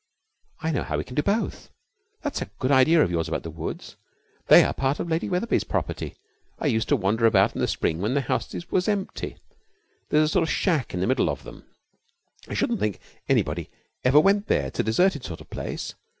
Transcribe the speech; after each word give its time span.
'I 0.61 0.71
know 0.71 0.81
how 0.83 0.97
we 0.97 1.03
can 1.03 1.13
do 1.13 1.21
both. 1.21 1.69
That's 2.23 2.41
a 2.41 2.49
good 2.57 2.71
idea 2.71 3.03
of 3.03 3.11
yours 3.11 3.27
about 3.27 3.43
the 3.43 3.51
woods. 3.51 3.97
They 4.47 4.63
are 4.63 4.73
part 4.73 4.99
of 4.99 5.07
Lady 5.11 5.29
Wetherby's 5.29 5.63
property. 5.63 6.15
I 6.57 6.65
used 6.65 6.89
to 6.89 6.95
wander 6.95 7.27
about 7.27 7.51
there 7.53 7.59
in 7.59 7.61
the 7.61 7.67
spring 7.67 7.99
when 8.01 8.15
the 8.15 8.21
house 8.21 8.51
was 8.71 8.87
empty. 8.87 9.37
There's 10.09 10.29
a 10.29 10.33
sort 10.33 10.49
of 10.49 10.49
shack 10.49 10.95
in 10.95 11.01
the 11.01 11.05
middle 11.07 11.29
of 11.29 11.43
them. 11.43 11.65
I 12.47 12.55
shouldn't 12.55 12.79
think 12.79 12.99
anybody 13.29 13.69
ever 14.03 14.19
went 14.19 14.47
there 14.47 14.65
it's 14.69 14.79
a 14.79 14.83
deserted 14.83 15.23
sort 15.23 15.39
of 15.39 15.51
place. 15.51 15.93